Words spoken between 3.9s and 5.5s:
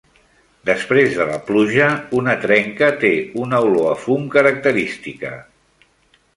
a fum característica.